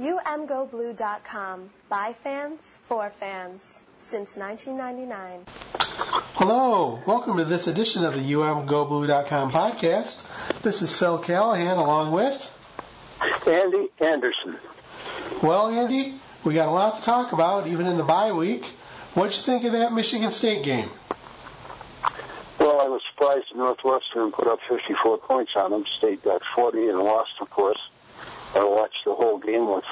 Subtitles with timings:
[0.00, 1.70] UMGoBlue.com.
[1.88, 3.80] By fans, for fans.
[4.00, 5.44] Since 1999.
[6.34, 10.62] Hello, welcome to this edition of the UMGoBlue.com podcast.
[10.62, 12.50] This is Phil Callahan along with
[13.46, 14.56] Andy Anderson.
[15.40, 18.64] Well, Andy, we got a lot to talk about, even in the bye week.
[19.14, 20.88] What'd you think of that Michigan State game?
[22.58, 25.84] Well, I was surprised Northwestern put up 54 points on them.
[25.86, 27.78] State got 40 and lost, of course.
[28.54, 29.84] I watched the whole game with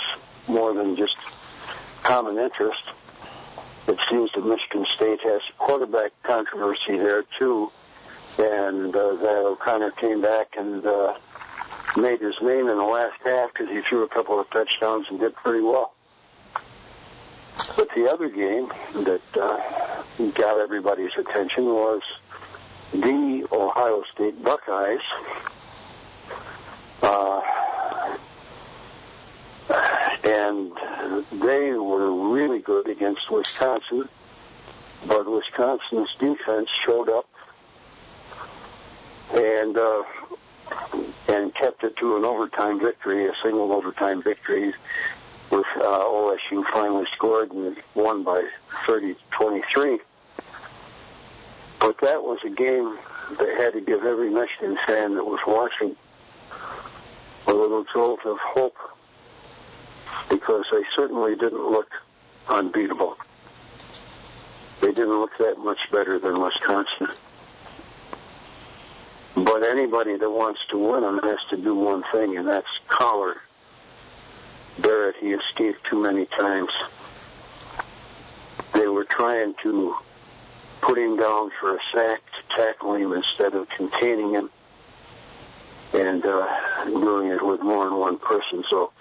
[0.49, 1.17] more than just
[2.03, 2.83] common interest.
[3.89, 7.70] It seems that Michigan State has quarterback controversy there too,
[8.39, 11.15] and uh, that O'Connor came back and uh,
[11.97, 15.19] made his name in the last half because he threw a couple of touchdowns and
[15.19, 15.92] did pretty well.
[17.77, 18.69] But the other game
[19.05, 19.61] that uh,
[20.33, 22.03] got everybody's attention was
[22.92, 25.01] the Ohio State Buckeyes.
[27.03, 27.41] Uh,
[30.25, 30.73] and
[31.33, 34.09] they were really good against Wisconsin,
[35.06, 37.29] but Wisconsin's defense showed up
[39.34, 40.03] and uh,
[41.29, 44.73] and kept it to an overtime victory, a single overtime victory,
[45.51, 50.01] with uh, OSU finally scored and won by 30-23.
[51.81, 52.97] But that was a game
[53.39, 55.97] that had to give every Michigan fan that was watching
[57.47, 58.77] a little jolt of hope
[60.28, 61.91] because they certainly didn't look
[62.48, 63.16] unbeatable.
[64.80, 67.08] They didn't look that much better than Wisconsin.
[69.34, 73.36] But anybody that wants to win them has to do one thing, and that's collar
[74.78, 75.16] Barrett.
[75.16, 76.70] He escaped too many times.
[78.74, 79.96] They were trying to
[80.80, 84.50] put him down for a sack to tackle him instead of containing him
[85.94, 88.64] and uh, doing it with more than one person.
[88.68, 88.92] So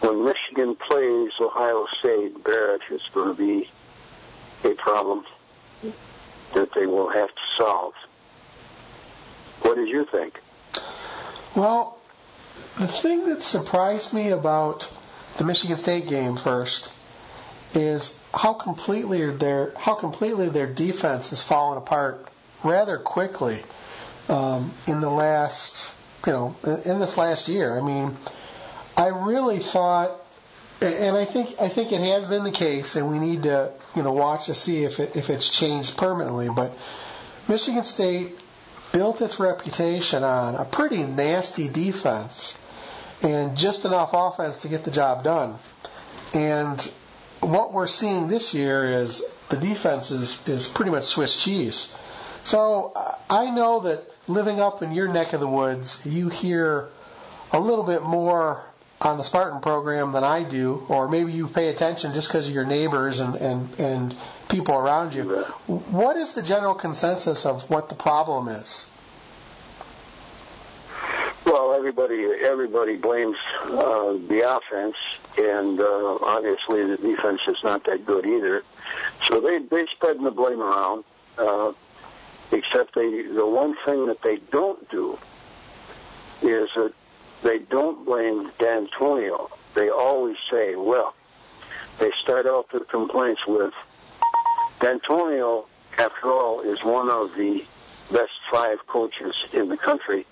[0.00, 3.68] when Michigan plays Ohio State, Barrett is going to be
[4.64, 5.24] a problem
[6.54, 7.94] that they will have to solve.
[9.62, 10.40] What did you think?
[11.54, 11.98] Well,
[12.78, 14.90] the thing that surprised me about
[15.38, 16.92] the Michigan State game first
[17.74, 22.26] is how completely their how completely their defense has fallen apart
[22.64, 23.62] rather quickly
[24.28, 25.92] um, in the last
[26.26, 27.78] you know in this last year.
[27.78, 28.16] I mean,
[28.96, 30.10] I really thought,
[30.80, 34.02] and I think I think it has been the case, and we need to you
[34.02, 36.48] know watch to see if it, if it's changed permanently.
[36.48, 36.72] But
[37.48, 38.38] Michigan State
[38.92, 42.58] built its reputation on a pretty nasty defense
[43.22, 45.54] and just enough offense to get the job done.
[46.34, 46.80] And
[47.40, 51.96] what we're seeing this year is the defense is, is pretty much Swiss cheese.
[52.44, 52.92] So
[53.28, 56.88] I know that living up in your neck of the woods, you hear
[57.52, 58.64] a little bit more
[59.00, 62.54] on the Spartan program than I do, or maybe you pay attention just because of
[62.54, 64.16] your neighbors and, and, and
[64.48, 65.24] people around you.
[65.66, 68.90] What is the general consensus of what the problem is?
[71.44, 73.36] Well, everybody everybody blames
[73.66, 74.96] uh, the offense,
[75.38, 78.64] and uh, obviously the defense is not that good either.
[79.28, 81.04] So they they spread the blame around.
[81.38, 81.72] Uh,
[82.50, 85.18] except they the one thing that they don't do
[86.42, 86.92] is that
[87.46, 89.48] they don't blame Dantonio.
[89.74, 91.14] They always say, well,
[92.00, 93.72] they start off their complaints with
[94.80, 97.64] Dantonio, after all, is one of the
[98.12, 100.26] best five coaches in the country,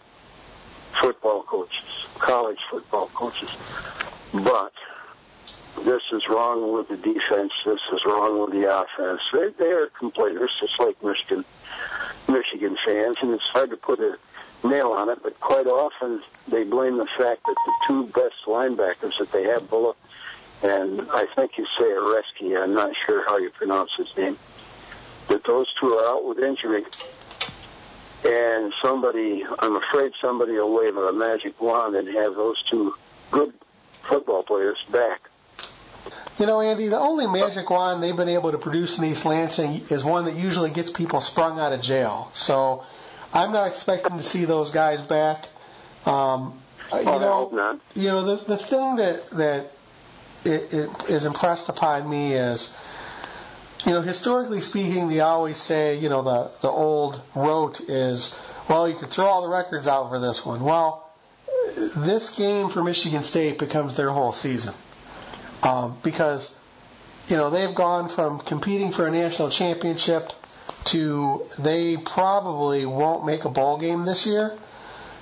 [1.01, 3.51] football coaches, college football coaches.
[4.33, 4.73] But
[5.85, 7.53] this is wrong with the defense.
[7.65, 9.21] This is wrong with the offense.
[9.33, 11.45] They, they are complainers, just like Michigan,
[12.29, 14.19] Michigan fans, and it's hard to put a
[14.65, 19.19] nail on it, but quite often they blame the fact that the two best linebackers
[19.19, 19.97] that they have, Bullock
[20.65, 24.39] and I think you say Areski, I'm not sure how you pronounce his name,
[25.29, 26.85] that those two are out with injury.
[28.25, 32.95] And somebody, I'm afraid somebody will wave a magic wand and have those two
[33.31, 33.53] good
[34.05, 35.29] football players back.
[36.39, 39.83] You know, Andy, the only magic wand they've been able to produce in East Lansing
[39.91, 42.31] is one that usually gets people sprung out of jail.
[42.33, 42.85] So
[43.33, 45.47] I'm not expecting to see those guys back.
[46.07, 46.61] Um,
[46.93, 49.71] you oh, know, you know the the thing that that
[50.45, 52.77] it, it is impressed upon me is,
[53.87, 58.39] you know, historically speaking, they always say, you know, the the old rote is,
[58.69, 60.63] well, you could throw all the records out for this one.
[60.63, 61.11] Well,
[61.77, 64.75] this game for Michigan State becomes their whole season
[65.63, 66.57] um, because,
[67.29, 70.31] you know, they've gone from competing for a national championship
[70.87, 74.57] to they probably won't make a bowl game this year.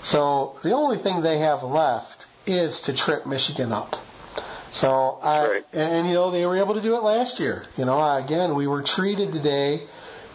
[0.03, 3.97] So the only thing they have left is to trip Michigan up.
[4.73, 5.67] So I right.
[5.73, 7.65] and, and you know they were able to do it last year.
[7.77, 9.83] You know again we were treated today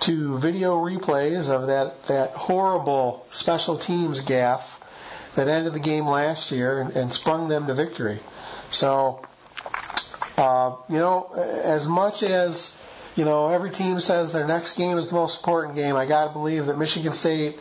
[0.01, 4.79] to video replays of that that horrible special teams gaffe
[5.35, 8.19] that ended the game last year and, and sprung them to victory.
[8.69, 9.25] So
[10.37, 12.81] uh, you know as much as
[13.17, 16.27] you know every team says their next game is the most important game, I got
[16.27, 17.59] to believe that Michigan State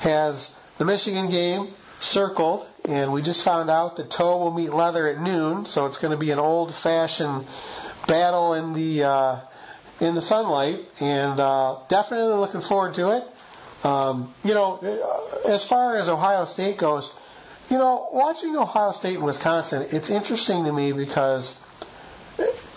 [0.00, 1.68] has the Michigan game
[2.00, 5.98] circled, and we just found out that toe will meet leather at noon, so it's
[5.98, 7.44] going to be an old-fashioned
[8.06, 9.36] battle in the uh,
[10.00, 13.24] in the sunlight, and uh, definitely looking forward to it.
[13.84, 14.78] Um, you know,
[15.46, 17.14] as far as Ohio State goes,
[17.70, 21.62] you know, watching Ohio State and Wisconsin, it's interesting to me because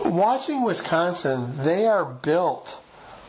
[0.03, 2.81] watching Wisconsin, they are built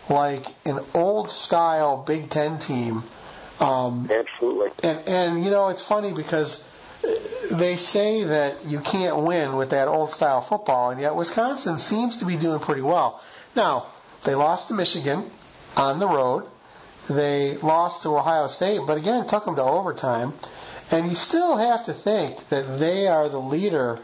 [0.09, 3.03] like an old style Big Ten team
[3.63, 4.71] um, Absolutely.
[4.83, 6.69] And and you know it's funny because
[7.51, 12.19] they say that you can't win with that old style football, and yet Wisconsin seems
[12.19, 13.23] to be doing pretty well.
[13.55, 13.87] Now
[14.25, 15.31] they lost to Michigan
[15.77, 16.47] on the road.
[17.09, 20.35] They lost to Ohio State, but again, it took them to overtime.
[20.91, 23.99] And you still have to think that they are the leader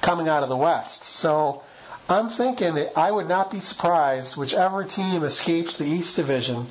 [0.00, 1.04] coming out of the West.
[1.20, 1.62] So
[2.08, 6.66] I'm thinking that I would not be surprised whichever team escapes the East Division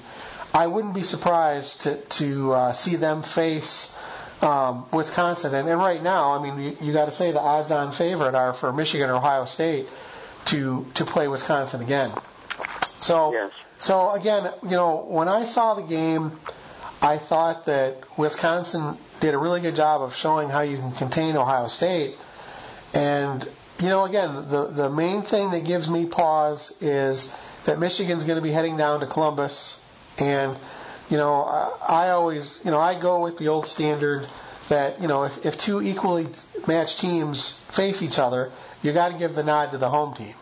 [0.53, 3.95] I wouldn't be surprised to to uh, see them face
[4.41, 5.53] um, Wisconsin.
[5.53, 8.53] And, and right now, I mean, you, you got to say the odds-on favorite are
[8.53, 9.87] for Michigan or Ohio State
[10.45, 12.11] to to play Wisconsin again.
[12.81, 13.51] So yes.
[13.77, 16.31] so again, you know, when I saw the game,
[17.01, 21.37] I thought that Wisconsin did a really good job of showing how you can contain
[21.37, 22.15] Ohio State.
[22.91, 23.47] And
[23.79, 27.35] you know, again, the the main thing that gives me pause is
[27.65, 29.79] that Michigan's going to be heading down to Columbus
[30.19, 30.57] and,
[31.09, 34.27] you know, I, I always, you know, I go with the old standard
[34.69, 36.27] that, you know, if, if two equally
[36.67, 40.33] matched teams face each other, you got to give the nod to the home team.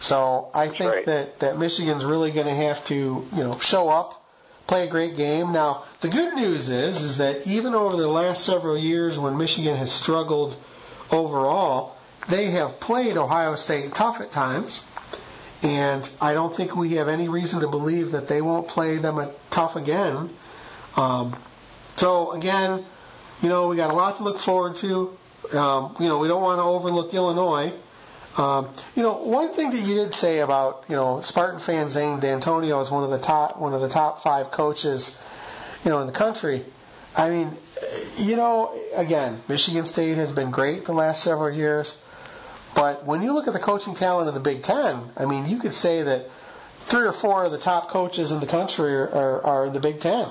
[0.00, 1.06] So I think right.
[1.06, 4.24] that, that Michigan's really going to have to, you know, show up,
[4.66, 5.52] play a great game.
[5.52, 9.76] Now, the good news is, is that even over the last several years when Michigan
[9.76, 10.56] has struggled
[11.10, 11.96] overall,
[12.28, 14.84] they have played Ohio State tough at times.
[15.62, 19.28] And I don't think we have any reason to believe that they won't play them
[19.50, 20.30] tough again.
[20.96, 21.36] Um,
[21.96, 22.84] so again,
[23.42, 25.16] you know, we got a lot to look forward to.
[25.52, 27.72] Um, you know, we don't want to overlook Illinois.
[28.36, 32.20] Um, you know, one thing that you did say about you know Spartan fan Zane
[32.20, 35.20] Dantonio is one of the top one of the top five coaches,
[35.84, 36.64] you know, in the country.
[37.16, 37.50] I mean,
[38.16, 41.96] you know, again, Michigan State has been great the last several years.
[42.78, 45.58] But when you look at the coaching talent in the Big Ten, I mean, you
[45.58, 46.26] could say that
[46.82, 49.80] three or four of the top coaches in the country are, are, are in the
[49.80, 50.28] Big Ten.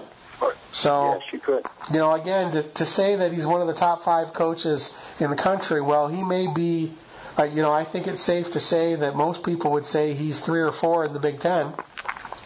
[0.72, 1.66] So, yes, you could.
[1.92, 5.30] You know, again, to, to say that he's one of the top five coaches in
[5.30, 6.94] the country, well, he may be.
[7.38, 10.40] Uh, you know, I think it's safe to say that most people would say he's
[10.40, 11.74] three or four in the Big Ten.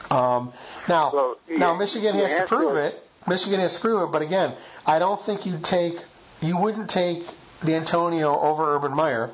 [0.09, 0.51] Um,
[0.89, 2.87] now, well, now Michigan has to prove to.
[2.87, 3.07] it.
[3.27, 4.53] Michigan has to prove it, but again,
[4.85, 6.03] I don't think you'd take,
[6.41, 7.23] you wouldn't take
[7.61, 9.29] Dantonio over Urban Meyer.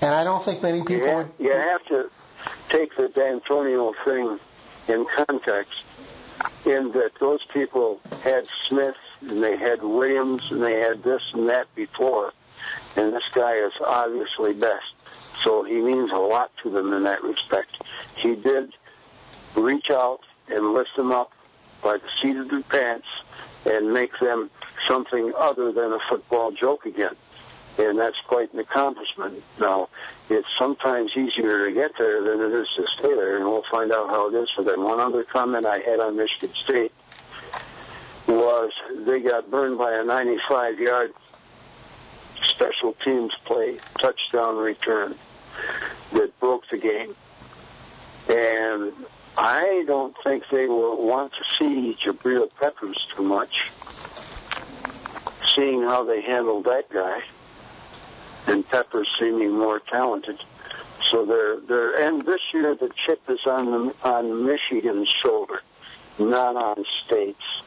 [0.00, 1.32] And I don't think many people you would.
[1.38, 2.10] You have to
[2.68, 4.38] take the Dantonio thing
[4.88, 5.82] in context,
[6.66, 11.48] in that those people had Smith and they had Williams and they had this and
[11.48, 12.32] that before,
[12.96, 14.84] and this guy is obviously best.
[15.42, 17.76] So he means a lot to them in that respect.
[18.16, 18.74] He did
[19.54, 21.32] reach out and lift them up
[21.82, 23.06] by the seat of their pants
[23.66, 24.50] and make them
[24.86, 27.14] something other than a football joke again
[27.78, 29.42] and that's quite an accomplishment.
[29.58, 29.88] Now,
[30.28, 33.92] it's sometimes easier to get there than it is to stay there, and we'll find
[33.92, 34.82] out how it is for them.
[34.84, 36.92] One other comment I had on Michigan State
[38.26, 38.72] was
[39.06, 41.12] they got burned by a 95-yard
[42.44, 45.14] special teams play touchdown return
[46.12, 47.14] that broke the game.
[48.28, 48.92] And
[49.36, 53.70] I don't think they will want to see Jabril Peppers too much,
[55.54, 57.22] seeing how they handled that guy
[58.46, 60.38] and Pepper seeming more talented.
[61.10, 65.62] So they're they're and this year the chip is on the, on Michigan's shoulder,
[66.18, 67.62] not on State's.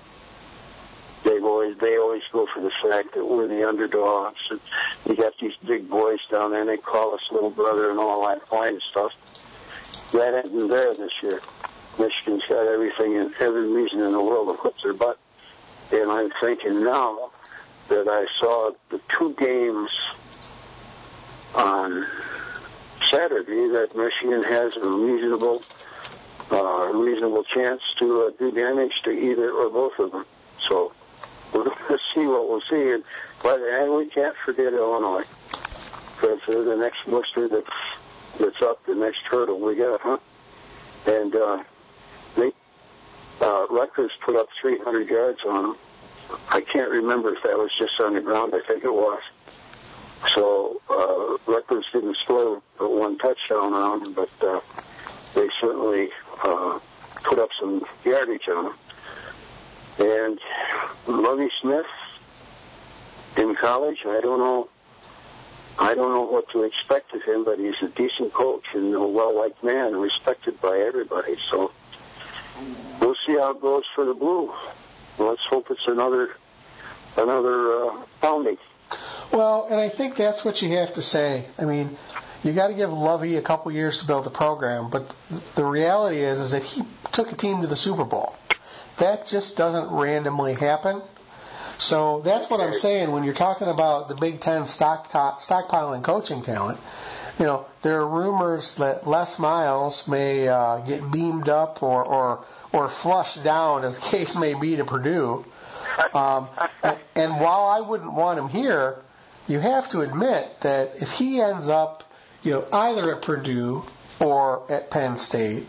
[1.23, 4.59] They've always they always go for the fact that we're the underdogs and
[5.05, 8.27] we got these big boys down there and they call us little brother and all
[8.27, 9.13] that kind of stuff.
[10.13, 11.41] That isn't there this year.
[11.99, 15.17] Michigan's got everything and every reason in the world to put their butt.
[15.91, 17.31] And I'm thinking now
[17.87, 19.89] that I saw the two games
[21.57, 22.05] on
[23.09, 25.63] Saturday that Michigan has a reasonable
[26.51, 30.25] uh, reasonable chance to uh, do damage to either or both of them.
[30.67, 30.93] So
[31.53, 32.91] we're going to see what we'll see.
[32.91, 33.03] And,
[33.43, 35.25] but and we can't forget Illinois.
[36.15, 37.67] because they're the next booster that's
[38.39, 40.17] that's up, the next hurdle we got, huh?
[41.07, 41.63] And uh,
[42.35, 42.51] they
[43.41, 45.77] uh, Rutgers put up 300 yards on them.
[46.49, 48.53] I can't remember if that was just on the ground.
[48.55, 49.21] I think it was.
[50.33, 54.59] So uh, Rutgers didn't score one touchdown on them, but uh,
[55.33, 56.09] they certainly
[56.43, 56.79] uh,
[57.23, 58.73] put up some yardage on them.
[59.99, 60.39] And
[61.07, 61.85] Lovie Smith
[63.37, 64.69] in college, I don't know.
[65.79, 69.07] I don't know what to expect of him, but he's a decent coach and a
[69.07, 71.35] well-liked man, respected by everybody.
[71.51, 71.71] So
[72.99, 74.51] we'll see how it goes for the Blue.
[75.19, 76.31] Let's hope it's another
[77.15, 78.57] another uh, founding.
[79.31, 81.45] Well, and I think that's what you have to say.
[81.59, 81.95] I mean,
[82.43, 85.13] you got to give Lovie a couple years to build the program, but
[85.55, 88.35] the reality is is that he took a team to the Super Bowl.
[88.97, 91.01] That just doesn't randomly happen.
[91.77, 96.41] So that's what I'm saying when you're talking about the Big Ten stock stockpiling coaching
[96.41, 96.79] talent.
[97.37, 102.45] You know, there are rumors that Les Miles may uh, get beamed up or, or
[102.73, 105.45] or flushed down, as the case may be, to Purdue.
[106.13, 106.47] Um,
[107.15, 108.99] and while I wouldn't want him here,
[109.47, 112.03] you have to admit that if he ends up,
[112.43, 113.83] you know, either at Purdue
[114.19, 115.63] or at Penn State,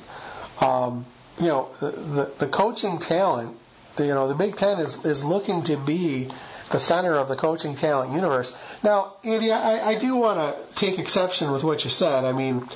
[0.60, 1.06] um,
[1.40, 3.56] you know, the, the, the coaching talent,
[3.96, 6.28] the, you know, the Big Ten is, is looking to be
[6.70, 8.54] the center of the coaching talent universe.
[8.82, 12.24] Now, Andy, I, I do want to take exception with what you said.
[12.24, 12.66] I mean,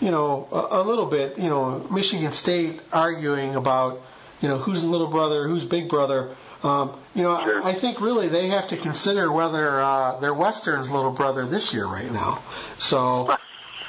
[0.00, 4.00] you know, a, a little bit, you know, Michigan State arguing about,
[4.42, 6.34] you know, who's little brother, who's big brother.
[6.64, 7.62] Um, you know, sure.
[7.62, 11.72] I, I think really they have to consider whether uh, they're Western's little brother this
[11.72, 12.42] year right now.
[12.76, 13.34] So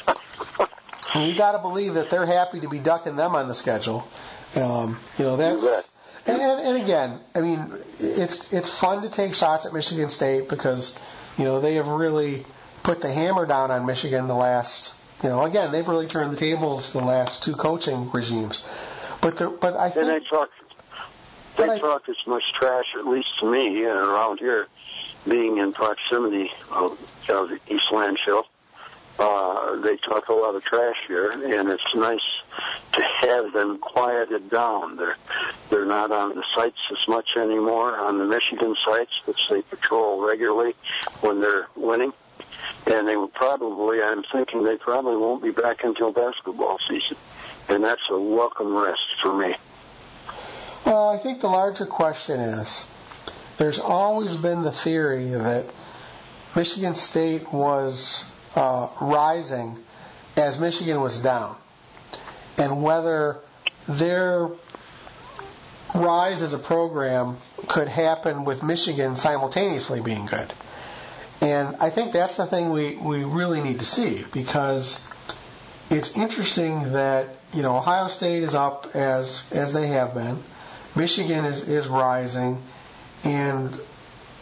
[1.16, 4.08] you got to believe that they're happy to be ducking them on the schedule.
[4.56, 5.90] Um, you know that's.
[6.26, 10.48] And, and, and again, I mean, it's it's fun to take shots at Michigan State
[10.48, 10.98] because
[11.38, 12.46] you know they have really
[12.84, 14.96] put the hammer down on Michigan the last.
[15.22, 18.64] You know, again, they've really turned the tables the last two coaching regimes.
[19.24, 20.08] But the, but I think.
[20.08, 20.50] And they talk
[21.58, 24.68] they I, talk as much trash, at least to me, and around here,
[25.28, 27.00] being in proximity of,
[27.30, 28.44] of East Landfill.
[29.20, 32.42] Uh, they talk a lot of trash here, and it's nice
[32.94, 34.98] to have them quieted down.
[34.98, 35.16] They're
[35.70, 40.22] they're not on the sites as much anymore on the Michigan sites, which they patrol
[40.22, 40.74] regularly
[41.22, 42.12] when they're winning.
[42.86, 47.18] And they will probably, I'm thinking, they probably won't be back until basketball season,
[47.70, 49.56] and that's a welcome rest for me.
[50.86, 52.86] Well, I think the larger question is
[53.58, 55.66] there's always been the theory that
[56.56, 59.80] Michigan State was uh, rising
[60.36, 61.56] as Michigan was down,
[62.58, 63.40] and whether
[63.88, 64.50] their
[65.96, 70.52] rise as a program could happen with Michigan simultaneously being good.
[71.44, 75.06] And I think that's the thing we, we really need to see because
[75.90, 80.38] it's interesting that, you know, Ohio State is up as as they have been.
[80.96, 82.62] Michigan is, is rising,
[83.26, 83.70] and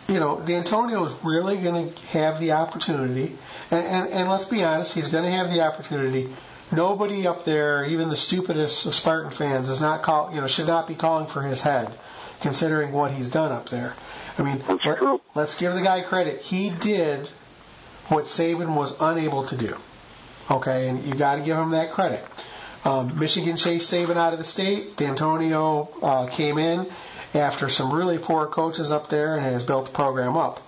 [0.08, 3.36] you know Dantonio is really going to have the opportunity,
[3.72, 6.29] and, and, and let's be honest, he's going to have the opportunity.
[6.72, 10.68] Nobody up there, even the stupidest of Spartan fans, is not call, you know should
[10.68, 11.94] not be calling for his head,
[12.42, 13.94] considering what he's done up there.
[14.38, 15.01] I mean, let,
[15.36, 16.42] let's give the guy credit.
[16.42, 17.28] He did
[18.08, 19.75] what Saban was unable to do.
[20.50, 22.24] Okay, and you got to give him that credit.
[22.84, 24.96] Um, Michigan chased Saban out of the state.
[24.96, 26.88] Dantonio uh, came in
[27.34, 30.62] after some really poor coaches up there and has built the program up.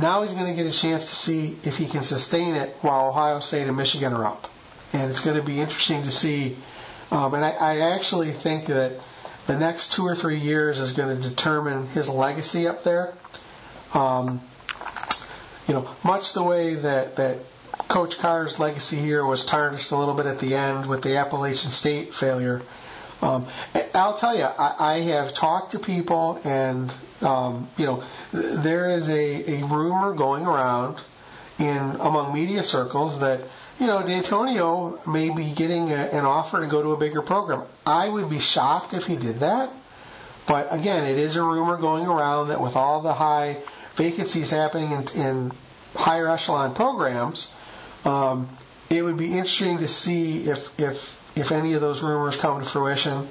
[0.00, 3.08] Now he's going to get a chance to see if he can sustain it while
[3.08, 4.50] Ohio State and Michigan are up.
[4.94, 6.56] And it's going to be interesting to see.
[7.10, 8.92] Um, and I, I actually think that
[9.46, 13.12] the next two or three years is going to determine his legacy up there.
[13.92, 14.40] Um,
[15.68, 17.38] you know, much the way that, that
[17.88, 21.70] Coach Carr's legacy here was tarnished a little bit at the end with the Appalachian
[21.70, 22.62] State failure.
[23.22, 23.46] Um,
[23.94, 29.08] I'll tell you, I, I have talked to people, and um, you know, there is
[29.08, 30.98] a, a rumor going around
[31.58, 33.40] in among media circles that
[33.80, 37.62] you know Dantonio may be getting a, an offer to go to a bigger program.
[37.86, 39.70] I would be shocked if he did that,
[40.46, 43.56] but again, it is a rumor going around that with all the high
[43.96, 45.52] vacancies happening in, in
[45.94, 47.52] higher echelon programs,
[48.04, 48.48] um,
[48.90, 52.68] it would be interesting to see if if if any of those rumors come to
[52.68, 53.26] fruition.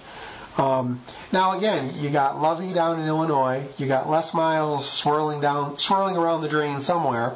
[0.57, 3.63] Um, now again, you got Lovie down in Illinois.
[3.77, 7.35] You got Les Miles swirling down, swirling around the drain somewhere.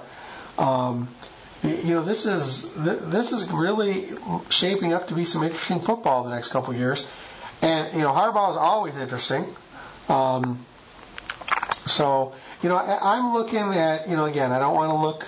[0.58, 1.08] Um,
[1.70, 4.08] you know, this is this is really
[4.50, 7.08] shaping up to be some interesting football the next couple of years.
[7.62, 9.46] And you know, Harbaugh is always interesting.
[10.10, 10.66] Um,
[11.86, 15.28] so you know, I'm looking at you know again, I don't want to look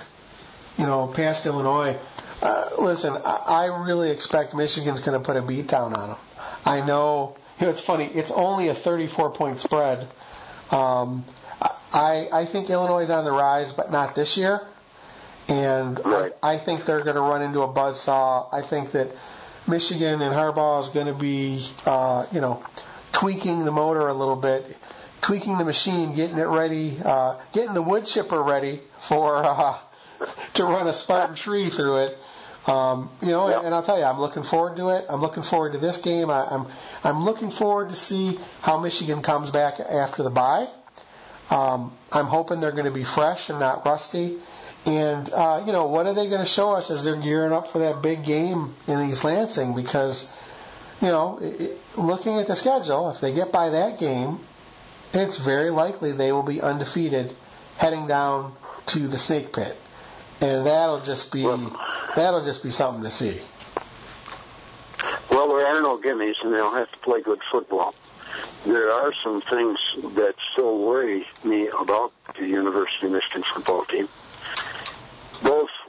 [0.80, 1.96] you know, past Illinois.
[2.42, 6.18] Uh, listen, I, I really expect Michigan's going to put a beat down on them.
[6.64, 8.06] I know, you know, it's funny.
[8.06, 10.06] It's only a 34 point spread.
[10.70, 11.24] Um,
[11.92, 14.60] I I think Illinois is on the rise, but not this year.
[15.50, 16.32] And Right.
[16.42, 18.46] I, I think they're going to run into a buzzsaw.
[18.52, 19.08] I think that
[19.66, 22.62] Michigan and Harbaugh is going to be, uh, you know,
[23.12, 24.76] tweaking the motor a little bit,
[25.20, 29.76] tweaking the machine, getting it ready, uh, getting the wood chipper ready for uh,
[30.54, 32.18] to run a Spartan tree through it.
[32.66, 33.62] Um, you know, Yeah.
[33.64, 35.04] and I'll tell you, I'm looking forward to it.
[35.08, 36.30] I'm looking forward to this game.
[36.30, 36.66] I, I'm
[37.02, 40.68] I'm looking forward to see how Michigan comes back after the bye.
[41.50, 44.38] Um, I'm hoping they're going to be fresh and not rusty.
[44.86, 47.68] And uh, you know, what are they going to show us as they're gearing up
[47.68, 49.74] for that big game in East Lansing?
[49.74, 50.34] Because
[51.02, 51.40] you know,
[51.96, 54.38] looking at the schedule, if they get by that game,
[55.12, 57.34] it's very likely they will be undefeated
[57.76, 58.52] heading down
[58.86, 59.76] to the snake pit,
[60.40, 63.38] and that'll just be that'll just be something to see.
[65.30, 67.94] Well, there are no gimmies, and they'll have to play good football.
[68.66, 69.78] There are some things
[70.14, 74.08] that still worry me about the University of Michigan football team.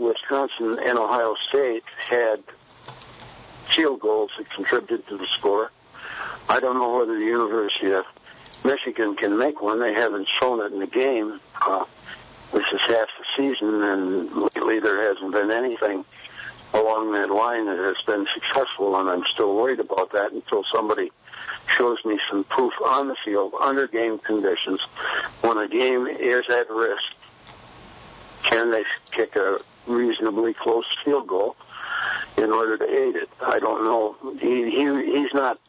[0.01, 2.41] Wisconsin and Ohio State had
[3.74, 5.72] field goals that contributed to the score.
[6.50, 8.05] I don't know whether the University of
[8.65, 9.79] Michigan can make one.
[9.79, 11.39] They haven't shown it in the game.
[11.62, 11.86] Uh,
[12.51, 16.03] this is half the season, and lately there hasn't been anything
[16.74, 21.12] along that line that has been successful, and I'm still worried about that until somebody
[21.67, 24.81] shows me some proof on the field under game conditions
[25.41, 27.13] when a game is at risk.
[28.43, 31.55] Can they kick a reasonably close field goal
[32.38, 33.29] in order to aid it?
[33.41, 34.15] I don't know.
[34.39, 35.59] He, he he's not.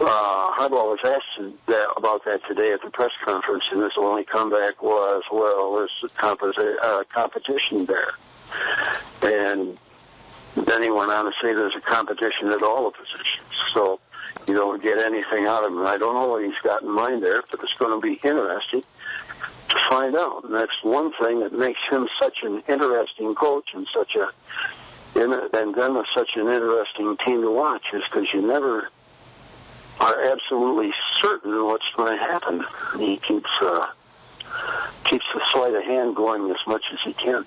[0.00, 4.24] Uh, Harbaugh was asked that, about that today at the press conference, and his only
[4.24, 8.12] comeback was, "Well, there's composi- uh, competition there."
[9.22, 9.76] And
[10.54, 13.46] then he went on to say there's a competition at all the positions.
[13.74, 14.00] So
[14.48, 15.86] you don't get anything out of him.
[15.86, 18.82] I don't know what he's got in mind there, but it's going to be interesting
[19.70, 20.44] to find out.
[20.44, 24.30] And that's one thing that makes him such an interesting coach and such a
[25.14, 28.88] and is such an interesting team to watch is because you never
[29.98, 32.64] are absolutely certain what's going to happen.
[32.98, 33.86] He keeps uh,
[35.04, 37.44] keeps the sleight of hand going as much as he can.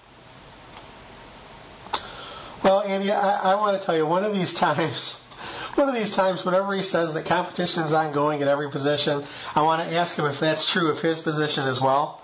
[2.64, 5.22] Well, Andy, I, I want to tell you, one of these times,
[5.76, 9.24] one of these times, whenever he says that competition is ongoing at every position,
[9.56, 12.22] I want to ask him if that's true of his position as well.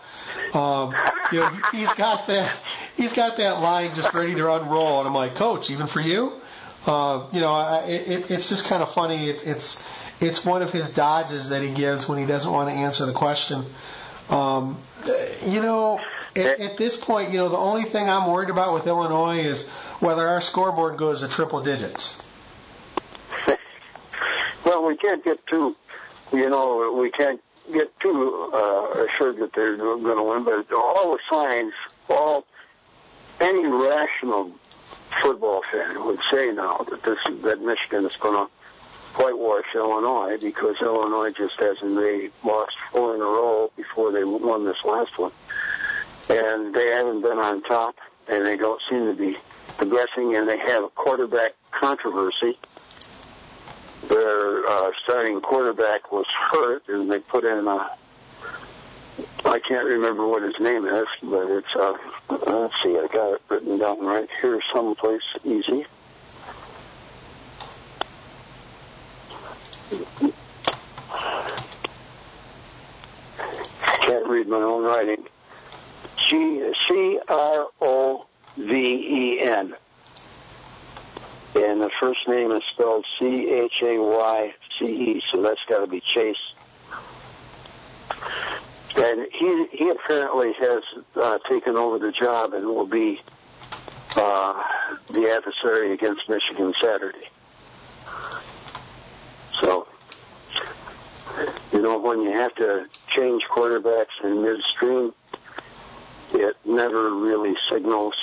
[0.53, 0.95] Um,
[1.31, 2.55] you know, he- he's got that,
[2.95, 6.31] he's got that line just ready to unroll, and I'm like, Coach, even for you,
[6.87, 9.29] uh, you know, I, it, it's just kind of funny.
[9.29, 9.87] It, it's,
[10.21, 13.13] it's one of his dodges that he gives when he doesn't want to answer the
[13.13, 13.65] question.
[14.29, 14.77] Um,
[15.45, 15.99] you know,
[16.35, 19.69] at, at this point, you know, the only thing I'm worried about with Illinois is
[19.99, 22.23] whether our scoreboard goes to triple digits.
[24.65, 25.75] Well, we can't get too,
[26.31, 31.13] you know, we can't get too uh, assured that they're going to win, but all
[31.13, 31.73] the signs,
[32.09, 32.45] all
[33.39, 34.51] any rational
[35.21, 38.51] football fan would say now that this that Michigan is going to
[39.15, 44.65] whitewash Illinois because Illinois just hasn't they lost four in a row before they won
[44.65, 45.31] this last one,
[46.29, 47.95] and they haven't been on top,
[48.27, 49.37] and they don't seem to be
[49.79, 52.57] progressing, and they have a quarterback controversy
[54.07, 57.89] their uh, starting quarterback was hurt, and they put in a.
[59.45, 61.97] I can't remember what his name is, but it's uh,
[62.29, 65.85] let's see, I got it written down right here someplace easy.
[74.01, 75.25] Can't read my own writing.
[76.29, 77.98] G C R O
[78.57, 79.75] V E N
[81.55, 85.79] and the first name is spelled C H A Y C E, so that's got
[85.79, 86.37] to be Chase.
[88.95, 90.83] And he he apparently has
[91.15, 93.21] uh, taken over the job and will be
[94.15, 94.63] uh,
[95.09, 97.29] the adversary against Michigan Saturday.
[99.61, 99.87] So,
[101.71, 105.13] you know, when you have to change quarterbacks in midstream,
[106.33, 108.15] it never really signals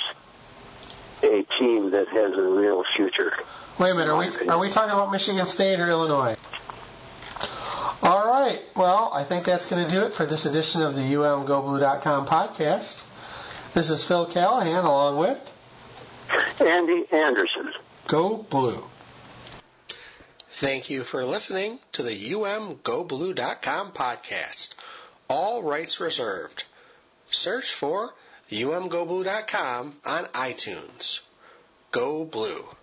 [1.23, 3.33] a team that has a real future.
[3.79, 6.35] Wait a minute, are we are we talking about Michigan State or Illinois?
[8.03, 8.61] All right.
[8.75, 13.03] Well, I think that's going to do it for this edition of the UMGoBlue.com podcast.
[13.73, 15.53] This is Phil Callahan along with
[16.59, 17.73] Andy Anderson.
[18.07, 18.83] Go Blue.
[20.49, 24.73] Thank you for listening to the UMGoBlue.com podcast.
[25.29, 26.63] All rights reserved.
[27.29, 28.13] Search for
[28.49, 31.19] umgoblue.com on iTunes.
[31.91, 32.76] Go Blue.